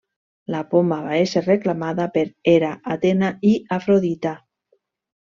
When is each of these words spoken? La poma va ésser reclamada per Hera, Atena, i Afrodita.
La 0.53 0.59
poma 0.69 0.95
va 1.07 1.17
ésser 1.25 1.43
reclamada 1.47 2.07
per 2.15 2.23
Hera, 2.53 2.71
Atena, 2.95 3.29
i 3.49 3.51
Afrodita. 3.77 4.33